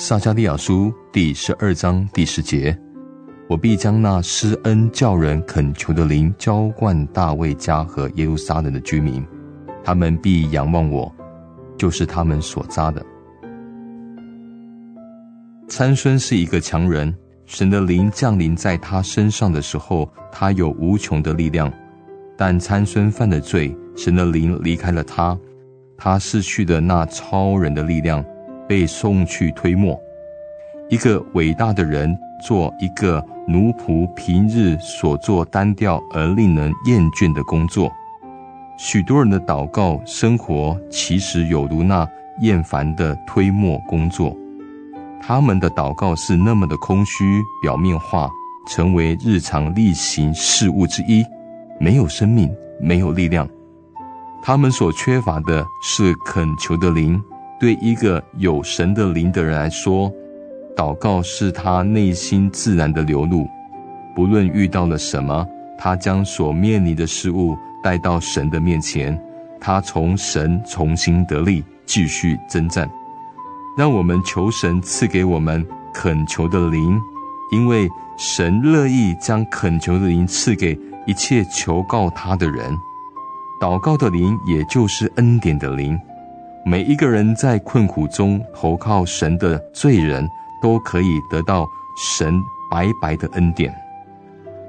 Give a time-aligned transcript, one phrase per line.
[0.00, 2.78] 撒迦利亚书第十二章第十节：
[3.48, 9.26] 我必将那施恩叫人恳求的灵浇灌大卫家和耶路撒冷的居民，
[9.82, 11.12] 他们必仰望我，
[11.76, 13.04] 就是他们所扎的。
[15.66, 17.12] 参孙是一个强人，
[17.44, 21.68] 神的灵降临在他身上的时候，他有无穷的力量。
[22.36, 25.36] 但参孙犯了罪，神的灵离开了他，
[25.96, 28.24] 他失去的那超人的力量，
[28.68, 29.98] 被送去推磨。
[30.88, 37.90] 一个伟大的人做一个奴仆，平日所做单调而令人厌倦的工作。
[38.78, 42.08] 许多人的祷告生活，其实有如那
[42.42, 44.36] 厌烦的推磨工作。
[45.20, 48.30] 他们的祷告是那么的空虚、表面化，
[48.68, 51.24] 成为日常例行事务之一，
[51.80, 53.48] 没有生命，没有力量。
[54.40, 57.20] 他们所缺乏的是恳求的灵。
[57.58, 60.12] 对一个有神的灵的人来说，
[60.76, 63.48] 祷告是他内心自然的流露。
[64.14, 69.20] 不论遇到了什么，他将所面临的事物带到神的面前，
[69.60, 72.88] 他从神重新得力，继续征战。
[73.76, 77.00] 让我们求神赐给我们恳求的灵，
[77.52, 82.76] 因为神乐意将恳求的灵赐给一切求告他的人。
[83.60, 85.98] 祷告的灵，也就是恩典的灵。
[86.64, 90.28] 每一个人在困苦中投靠神的罪人，
[90.62, 92.34] 都可以得到神
[92.70, 93.74] 白白的恩典。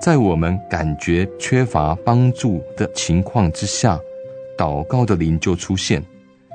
[0.00, 3.98] 在我们感觉缺乏帮助的情况之下，
[4.58, 6.02] 祷告的灵就出现。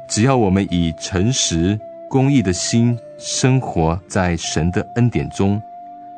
[0.10, 1.80] 只要我们以诚实。
[2.10, 5.62] 公义的心生活在神的恩典中，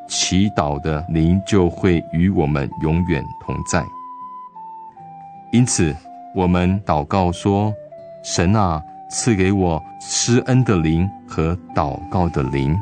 [0.08, 3.82] 祈祷的灵就会与我们永远同在。
[5.50, 5.92] 因此，
[6.32, 7.74] 我们祷告说
[8.22, 8.80] ：“神啊，
[9.10, 12.76] 赐给我施恩的灵和祷告的灵。”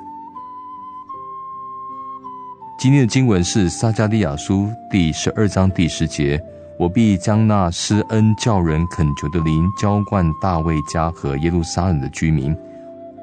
[2.79, 6.41] 今天的经文是撒加利亚书第十二章第十节
[6.79, 12.57] ：“我必将那施恩叫人恳求的灵浇灌大卫家和耶路撒冷的居民。”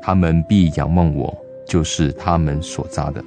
[0.03, 1.33] 他们必仰望我，
[1.65, 3.23] 就是他们所扎的。